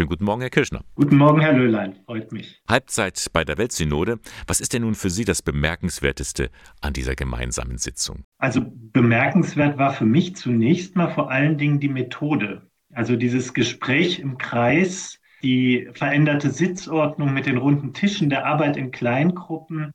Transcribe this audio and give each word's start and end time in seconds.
Schönen 0.00 0.08
guten 0.08 0.24
Morgen, 0.24 0.40
Herr 0.40 0.48
Kirschner. 0.48 0.82
Guten 0.94 1.18
Morgen, 1.18 1.42
Herr 1.42 1.52
Löhlein. 1.52 1.94
Freut 2.06 2.32
mich. 2.32 2.62
Halbzeit 2.66 3.22
bei 3.34 3.44
der 3.44 3.58
Weltsynode. 3.58 4.18
Was 4.46 4.62
ist 4.62 4.72
denn 4.72 4.80
nun 4.80 4.94
für 4.94 5.10
Sie 5.10 5.26
das 5.26 5.42
Bemerkenswerteste 5.42 6.48
an 6.80 6.94
dieser 6.94 7.14
gemeinsamen 7.14 7.76
Sitzung? 7.76 8.24
Also 8.38 8.62
bemerkenswert 8.64 9.76
war 9.76 9.92
für 9.92 10.06
mich 10.06 10.36
zunächst 10.36 10.96
mal 10.96 11.08
vor 11.08 11.30
allen 11.30 11.58
Dingen 11.58 11.80
die 11.80 11.90
Methode. 11.90 12.62
Also 12.94 13.14
dieses 13.14 13.52
Gespräch 13.52 14.20
im 14.20 14.38
Kreis, 14.38 15.20
die 15.42 15.90
veränderte 15.92 16.48
Sitzordnung 16.48 17.34
mit 17.34 17.44
den 17.44 17.58
runden 17.58 17.92
Tischen, 17.92 18.30
der 18.30 18.46
Arbeit 18.46 18.78
in 18.78 18.92
Kleingruppen, 18.92 19.92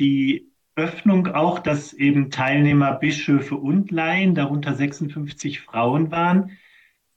die 0.00 0.50
Öffnung 0.74 1.28
auch, 1.28 1.60
dass 1.60 1.92
eben 1.92 2.32
Teilnehmer 2.32 2.94
Bischöfe 2.94 3.54
und 3.54 3.92
Laien, 3.92 4.34
darunter 4.34 4.74
56 4.74 5.60
Frauen 5.60 6.10
waren 6.10 6.50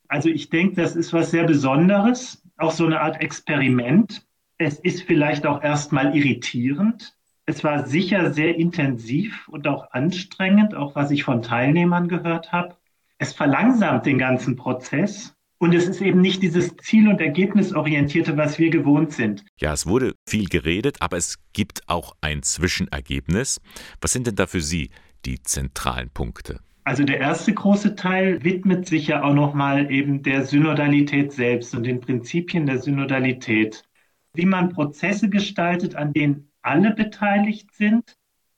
also 0.08 0.30
ich 0.30 0.50
denke, 0.50 0.76
das 0.82 0.96
ist 0.96 1.14
was 1.14 1.32
sehr 1.32 1.44
Besonderes, 1.44 2.42
auch 2.58 2.72
so 2.72 2.86
eine 2.86 3.02
Art 3.02 3.22
Experiment. 3.22 4.26
Es 4.58 4.80
ist 4.80 5.04
vielleicht 5.04 5.46
auch 5.46 5.62
erstmal 5.62 6.16
irritierend. 6.16 7.16
Es 7.46 7.64
war 7.64 7.88
sicher 7.88 8.34
sehr 8.34 8.56
intensiv 8.56 9.48
und 9.48 9.68
auch 9.68 9.92
anstrengend, 9.92 10.76
auch 10.76 10.96
was 10.96 11.12
ich 11.12 11.24
von 11.24 11.42
Teilnehmern 11.42 12.08
gehört 12.08 12.52
habe. 12.52 12.76
Es 13.20 13.34
verlangsamt 13.34 14.06
den 14.06 14.18
ganzen 14.18 14.56
Prozess. 14.56 15.34
Und 15.60 15.74
es 15.74 15.88
ist 15.88 16.02
eben 16.02 16.22
nicht 16.22 16.44
dieses 16.44 16.76
Ziel- 16.78 17.08
und 17.08 17.20
Ergebnisorientierte, 17.20 18.38
was 18.38 18.60
wir 18.60 18.70
gewohnt 18.70 19.14
sind. 19.14 19.44
Ja, 19.60 19.74
es 19.74 19.88
wurde 19.88 20.14
viel 20.28 20.46
geredet, 20.50 20.98
aber 21.00 21.18
es 21.18 21.40
gibt 21.54 21.82
auch 21.88 22.16
ein 22.22 22.44
Zwischenergebnis. 22.44 23.60
Was 24.00 24.14
sind 24.14 24.28
denn 24.28 24.36
da 24.36 24.46
für 24.46 24.62
Sie 24.62 24.92
die 25.26 25.42
zentralen 25.42 26.12
Punkte? 26.12 26.60
Also 26.88 27.04
der 27.04 27.20
erste 27.20 27.54
große 27.54 27.96
Teil 27.96 28.46
widmet 28.46 28.88
sich 28.88 29.08
ja 29.08 29.22
auch 29.22 29.34
nochmal 29.34 29.92
eben 29.92 30.24
der 30.24 30.46
Synodalität 30.46 31.34
selbst 31.34 31.76
und 31.76 31.84
den 31.84 32.00
Prinzipien 32.00 32.66
der 32.66 32.80
Synodalität. 32.80 33.84
Wie 34.34 34.46
man 34.46 34.70
Prozesse 34.70 35.30
gestaltet, 35.30 35.98
an 35.98 36.14
denen 36.14 36.50
alle 36.62 36.92
beteiligt 36.92 37.74
sind, 37.74 38.16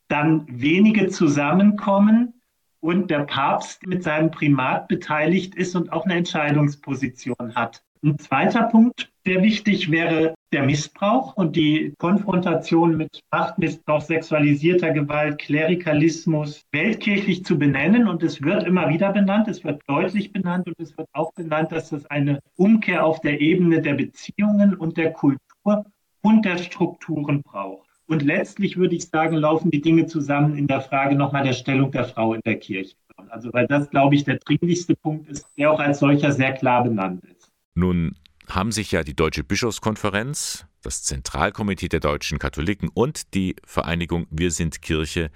dann 0.10 0.46
wenige 0.48 1.08
zusammenkommen 1.08 2.40
und 2.82 3.10
der 3.10 3.22
Papst 3.22 3.88
mit 3.88 4.04
seinem 4.04 4.30
Primat 4.30 4.88
beteiligt 4.88 5.56
ist 5.56 5.76
und 5.76 5.92
auch 5.92 6.06
eine 6.06 6.14
Entscheidungsposition 6.14 7.56
hat. 7.56 7.84
Ein 8.04 8.20
zweiter 8.20 8.62
Punkt, 8.66 9.12
der 9.26 9.42
wichtig 9.42 9.90
wäre, 9.90 10.36
der 10.52 10.64
Missbrauch 10.64 11.36
und 11.36 11.56
die 11.56 11.94
Konfrontation 11.98 12.98
mit 12.98 13.22
Machtmissbrauch, 13.32 14.02
sexualisierter 14.02 14.92
Gewalt, 14.92 15.40
Klerikalismus 15.40 16.66
weltkirchlich 16.72 17.46
zu 17.46 17.58
benennen. 17.58 18.08
Und 18.08 18.24
es 18.24 18.42
wird 18.42 18.64
immer 18.64 18.90
wieder 18.90 19.12
benannt, 19.12 19.48
es 19.48 19.64
wird 19.64 19.82
deutlich 19.88 20.32
benannt 20.32 20.68
und 20.68 20.80
es 20.80 20.98
wird 20.98 21.08
auch 21.14 21.32
benannt, 21.34 21.72
dass 21.72 21.92
es 21.92 22.06
eine 22.08 22.40
Umkehr 22.56 23.06
auf 23.06 23.22
der 23.22 23.40
Ebene 23.40 23.82
der 23.82 23.94
Beziehungen 23.94 24.76
und 24.76 24.98
der 24.98 25.14
Kultur 25.14 25.86
und 26.22 26.46
der 26.46 26.58
Strukturen 26.58 27.44
braucht. 27.44 27.88
Und 28.08 28.24
letztlich 28.24 28.76
würde 28.76 28.96
ich 28.96 29.08
sagen, 29.08 29.36
laufen 29.36 29.70
die 29.70 29.82
Dinge 29.82 30.08
zusammen 30.08 30.58
in 30.58 30.66
der 30.66 30.82
Frage 30.82 31.16
nochmal 31.16 31.44
der 31.44 31.54
Stellung 31.54 31.92
der 31.92 32.06
Frau 32.06 32.34
in 32.34 32.42
der 32.44 32.58
Kirche. 32.58 32.96
Also 33.30 33.54
weil 33.54 33.68
das, 33.68 33.90
glaube 33.90 34.16
ich, 34.16 34.24
der 34.24 34.38
dringlichste 34.38 34.96
Punkt 34.96 35.30
ist, 35.30 35.46
der 35.58 35.72
auch 35.72 35.80
als 35.80 36.00
solcher 36.00 36.32
sehr 36.32 36.54
klar 36.54 36.84
benannt 36.84 37.24
ist. 37.26 37.52
Nun 37.76 38.16
haben 38.50 38.72
sich 38.72 38.92
ja 38.92 39.04
die 39.04 39.16
Deutsche 39.16 39.44
Bischofskonferenz, 39.44 40.66
das 40.82 41.04
Zentralkomitee 41.04 41.90
der 41.90 42.00
deutschen 42.00 42.40
Katholiken 42.40 42.90
und 42.94 43.34
die 43.34 43.56
Vereinigung 43.66 44.28
Wir 44.30 44.52
sind 44.52 44.82
Kirche 44.82 45.30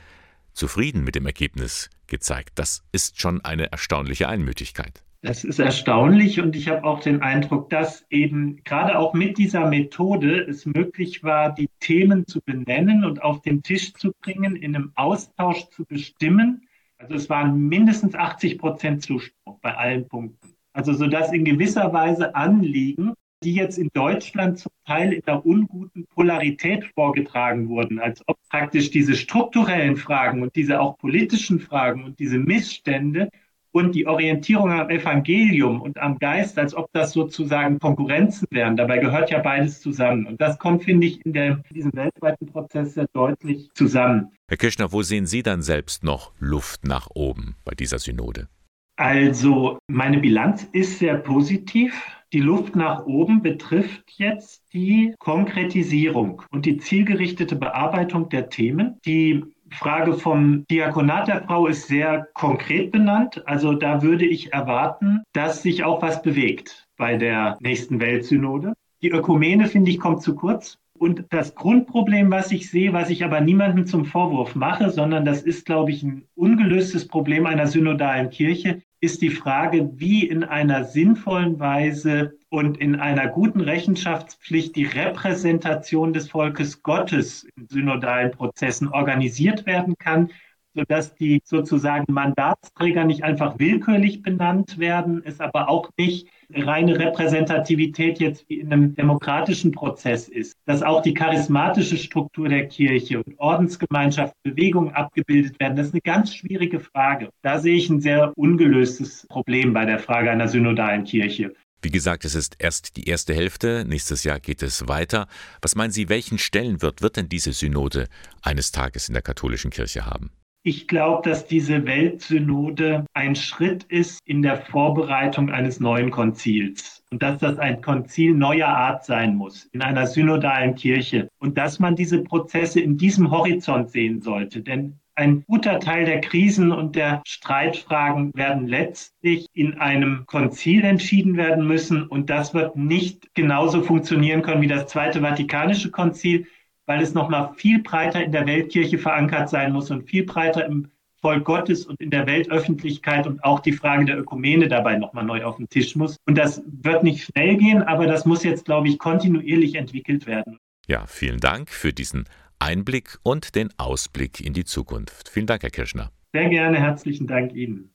zufrieden 0.54 1.04
mit 1.04 1.16
dem 1.16 1.26
Ergebnis 1.26 1.90
gezeigt. 2.08 2.52
Das 2.56 2.84
ist 2.92 3.20
schon 3.20 3.44
eine 3.44 3.72
erstaunliche 3.72 4.30
Einmütigkeit. 4.30 5.04
Das 5.22 5.46
ist 5.46 5.60
erstaunlich 5.60 6.42
und 6.42 6.54
ich 6.54 6.68
habe 6.68 6.84
auch 6.84 7.00
den 7.00 7.22
Eindruck, 7.22 7.70
dass 7.70 8.06
eben 8.10 8.62
gerade 8.66 9.00
auch 9.00 9.14
mit 9.14 9.38
dieser 9.38 9.66
Methode 9.70 10.42
es 10.42 10.66
möglich 10.66 11.24
war, 11.24 11.56
die 11.56 11.70
Themen 11.80 12.28
zu 12.28 12.42
benennen 12.42 13.06
und 13.06 13.22
auf 13.22 13.42
den 13.42 13.64
Tisch 13.64 13.94
zu 13.94 14.12
bringen, 14.22 14.58
in 14.58 14.76
einem 14.76 14.92
Austausch 14.96 15.70
zu 15.70 15.86
bestimmen. 15.86 16.68
Also 16.98 17.16
es 17.16 17.30
waren 17.30 17.58
mindestens 17.70 18.16
80 18.16 18.58
Prozent 18.58 19.02
Zuspruch 19.02 19.60
bei 19.62 19.74
allen 19.76 20.10
Punkten. 20.10 20.53
Also 20.74 20.94
sodass 20.94 21.32
in 21.32 21.46
gewisser 21.46 21.94
Weise 21.94 22.36
Anliegen, 22.36 23.14
die 23.44 23.54
jetzt 23.54 23.78
in 23.78 23.90
Deutschland 23.94 24.60
zum 24.60 24.72
Teil 24.86 25.14
in 25.14 25.22
der 25.28 25.46
unguten 25.46 26.06
Polarität 26.08 26.86
vorgetragen 26.96 27.70
wurden, 27.70 28.00
als 28.00 28.22
ob 28.28 28.38
praktisch 28.50 28.90
diese 28.90 29.16
strukturellen 29.16 29.98
Fragen 29.98 30.42
und 30.42 30.56
diese 30.56 30.80
auch 30.80 30.98
politischen 30.98 31.60
Fragen 31.60 32.04
und 32.04 32.20
diese 32.20 32.38
Missstände 32.38 33.30
und 33.72 33.96
die 33.96 34.08
Orientierung 34.08 34.72
am 34.72 34.90
Evangelium 34.90 35.82
und 35.82 35.98
am 35.98 36.20
Geist, 36.20 36.58
als 36.60 36.76
ob 36.76 36.88
das 36.94 37.12
sozusagen 37.12 37.80
Konkurrenzen 37.80 38.48
wären. 38.52 38.78
Dabei 38.78 39.00
gehört 39.00 39.32
ja 39.32 39.40
beides 39.40 39.82
zusammen. 39.82 40.28
Und 40.28 40.40
das 40.40 40.60
kommt, 40.60 40.84
finde 40.84 41.08
ich, 41.08 41.26
in, 41.26 41.34
der, 41.34 41.64
in 41.70 41.74
diesem 41.74 41.94
weltweiten 41.94 42.46
Prozess 42.46 42.94
sehr 42.94 43.08
deutlich 43.14 43.72
zusammen. 43.74 44.32
Herr 44.48 44.58
Kirschner, 44.58 44.92
wo 44.92 45.02
sehen 45.02 45.26
Sie 45.26 45.42
dann 45.42 45.64
selbst 45.64 46.04
noch 46.04 46.34
Luft 46.40 46.86
nach 46.86 47.08
oben 47.16 47.56
bei 47.66 47.74
dieser 47.74 47.98
Synode? 47.98 48.48
Also 48.96 49.80
meine 49.88 50.20
Bilanz 50.20 50.68
ist 50.72 51.00
sehr 51.00 51.18
positiv. 51.18 52.00
Die 52.32 52.40
Luft 52.40 52.76
nach 52.76 53.06
oben 53.06 53.42
betrifft 53.42 54.12
jetzt 54.18 54.64
die 54.74 55.14
Konkretisierung 55.20 56.42
und 56.52 56.66
die 56.66 56.78
zielgerichtete 56.78 57.56
Bearbeitung 57.56 58.30
der 58.30 58.50
Themen. 58.50 59.00
Die 59.06 59.44
Frage 59.72 60.14
vom 60.14 60.66
Diakonat 60.70 61.28
der 61.28 61.44
Frau 61.44 61.68
ist 61.68 61.88
sehr 61.88 62.28
konkret 62.34 62.92
benannt. 62.92 63.48
Also 63.48 63.74
da 63.74 64.02
würde 64.02 64.26
ich 64.26 64.54
erwarten, 64.54 65.24
dass 65.34 65.64
sich 65.64 65.84
auch 65.84 66.02
was 66.02 66.22
bewegt 66.22 66.88
bei 66.98 67.18
der 67.18 67.58
nächsten 67.62 68.00
Weltsynode. 68.00 68.74
Die 69.02 69.10
Ökumene, 69.10 69.68
finde 69.68 69.92
ich, 69.92 70.00
kommt 70.00 70.22
zu 70.22 70.36
kurz. 70.36 70.78
Und 70.98 71.26
das 71.32 71.56
Grundproblem, 71.56 72.30
was 72.32 72.52
ich 72.52 72.70
sehe, 72.70 72.94
was 72.94 73.10
ich 73.10 73.26
aber 73.26 73.42
niemandem 73.42 73.86
zum 73.88 74.06
Vorwurf 74.06 74.56
mache, 74.56 74.90
sondern 74.90 75.26
das 75.26 75.42
ist, 75.42 75.66
glaube 75.66 75.92
ich, 75.92 76.04
ein 76.04 76.28
ungelöstes 76.36 77.08
Problem 77.08 77.46
einer 77.46 77.68
synodalen 77.68 78.30
Kirche, 78.30 78.82
ist 79.02 79.22
die 79.22 79.32
Frage, 79.32 79.90
wie 79.96 80.26
in 80.26 80.44
einer 80.44 80.86
sinnvollen 80.86 81.60
Weise 81.60 82.38
und 82.50 82.78
in 82.78 82.96
einer 82.96 83.28
guten 83.28 83.60
Rechenschaftspflicht 83.60 84.76
die 84.76 84.86
Repräsentation 84.86 86.14
des 86.14 86.30
Volkes 86.30 86.84
Gottes 86.84 87.46
in 87.58 87.68
synodalen 87.68 88.32
Prozessen 88.32 88.88
organisiert 88.88 89.66
werden 89.66 89.96
kann, 89.98 90.30
sodass 90.74 91.16
die 91.16 91.42
sozusagen 91.44 92.12
Mandatsträger 92.12 93.04
nicht 93.06 93.24
einfach 93.24 93.60
willkürlich 93.60 94.22
benannt 94.22 94.80
werden, 94.80 95.22
es 95.26 95.40
aber 95.40 95.70
auch 95.70 95.90
nicht 95.98 96.28
reine 96.54 97.00
Repräsentativität 97.00 98.20
jetzt 98.20 98.48
wie 98.50 98.60
in 98.60 98.72
einem 98.72 98.96
demokratischen 98.96 99.72
Prozess 99.72 100.28
ist, 100.28 100.56
dass 100.66 100.84
auch 100.84 101.02
die 101.02 101.14
charismatische 101.14 101.98
Struktur 101.98 102.50
der 102.50 102.68
Kirche 102.68 103.24
und 103.24 103.40
Ordensgemeinschaft, 103.40 104.34
Bewegungen 104.44 104.94
abgebildet 104.94 105.60
werden, 105.60 105.76
das 105.76 105.88
ist 105.88 105.94
eine 105.94 106.02
ganz 106.02 106.36
schwierige 106.36 106.80
Frage. 106.80 107.30
Da 107.42 107.60
sehe 107.60 107.76
ich 107.76 107.90
ein 107.90 108.02
sehr 108.02 108.34
ungelöstes 108.36 109.26
Problem 109.28 109.74
bei 109.74 109.86
der 109.86 110.00
Frage 110.00 110.32
einer 110.32 110.48
synodalen 110.48 111.04
Kirche. 111.04 111.54
Wie 111.82 111.92
gesagt, 111.92 112.24
es 112.24 112.34
ist 112.34 112.56
erst 112.60 112.96
die 112.96 113.10
erste 113.10 113.34
Hälfte, 113.34 113.84
nächstes 113.86 114.24
Jahr 114.24 114.40
geht 114.40 114.64
es 114.64 114.88
weiter. 114.88 115.28
Was 115.62 115.76
meinen 115.76 115.92
Sie, 115.92 116.08
welchen 116.08 116.38
Stellenwert 116.38 117.02
wird 117.02 117.18
denn 117.18 117.28
diese 117.28 117.52
Synode 117.52 118.08
eines 118.42 118.72
Tages 118.72 119.10
in 119.10 119.14
der 119.14 119.22
katholischen 119.22 119.70
Kirche 119.70 120.06
haben? 120.06 120.32
Ich 120.66 120.88
glaube, 120.88 121.30
dass 121.30 121.46
diese 121.46 121.86
Weltsynode 121.86 123.06
ein 123.14 123.36
Schritt 123.36 123.84
ist 123.84 124.22
in 124.24 124.42
der 124.42 124.56
Vorbereitung 124.56 125.50
eines 125.50 125.82
neuen 125.82 126.10
Konzils 126.10 127.04
und 127.12 127.22
dass 127.22 127.40
das 127.40 127.60
ein 127.60 127.82
Konzil 127.82 128.34
neuer 128.34 128.70
Art 128.70 129.04
sein 129.04 129.36
muss 129.36 129.66
in 129.74 129.82
einer 129.82 130.08
synodalen 130.08 130.76
Kirche 130.76 131.28
und 131.40 131.58
dass 131.58 131.80
man 131.80 131.98
diese 131.98 132.24
Prozesse 132.24 132.80
in 132.80 132.98
diesem 132.98 133.30
Horizont 133.30 133.90
sehen 133.90 134.22
sollte. 134.22 134.62
Denn 134.62 135.00
ein 135.16 135.44
guter 135.46 135.82
Teil 135.82 136.06
der 136.06 136.22
Krisen 136.22 136.72
und 136.72 136.96
der 136.96 137.22
Streitfragen 137.28 138.32
werden 138.34 138.66
letztlich 138.66 139.48
in 139.54 139.74
einem 139.74 140.24
Konzil 140.28 140.86
entschieden 140.86 141.36
werden 141.36 141.68
müssen 141.68 142.08
und 142.08 142.30
das 142.30 142.54
wird 142.54 142.78
nicht 142.78 143.36
genauso 143.36 143.84
funktionieren 143.84 144.42
können 144.42 144.62
wie 144.62 144.68
das 144.68 144.88
Zweite 144.88 145.20
Vatikanische 145.20 145.92
Konzil 145.92 146.48
weil 146.86 147.02
es 147.02 147.14
nochmal 147.14 147.54
viel 147.56 147.82
breiter 147.82 148.24
in 148.24 148.32
der 148.32 148.46
Weltkirche 148.46 148.98
verankert 148.98 149.50
sein 149.50 149.72
muss 149.72 149.92
und 149.92 150.04
viel 150.04 150.26
breiter 150.26 150.66
im 150.66 150.90
Volk 151.24 151.46
Gottes 151.46 151.86
und 151.86 152.00
in 152.02 152.10
der 152.10 152.28
Weltöffentlichkeit 152.28 153.26
und 153.26 153.42
auch 153.46 153.62
die 153.62 153.72
Frage 153.72 154.06
der 154.06 154.20
Ökumene 154.20 154.68
dabei 154.68 154.98
nochmal 154.98 155.24
neu 155.24 155.46
auf 155.46 155.56
den 155.56 155.70
Tisch 155.70 155.96
muss. 155.96 156.18
Und 156.26 156.38
das 156.38 156.62
wird 156.66 157.04
nicht 157.04 157.24
schnell 157.24 157.56
gehen, 157.56 157.82
aber 157.82 158.08
das 158.08 158.26
muss 158.26 158.44
jetzt, 158.44 158.66
glaube 158.66 158.90
ich, 158.90 159.00
kontinuierlich 159.00 159.76
entwickelt 159.76 160.28
werden. 160.28 160.58
Ja, 160.86 161.06
vielen 161.08 161.40
Dank 161.40 161.70
für 161.70 161.94
diesen 161.94 162.26
Einblick 162.60 163.18
und 163.24 163.56
den 163.56 163.70
Ausblick 163.78 164.42
in 164.42 164.52
die 164.52 164.66
Zukunft. 164.66 165.30
Vielen 165.30 165.48
Dank, 165.48 165.64
Herr 165.64 165.70
Kirschner. 165.70 166.12
Sehr 166.34 166.50
gerne, 166.50 166.78
herzlichen 166.80 167.28
Dank 167.28 167.54
Ihnen. 167.54 167.93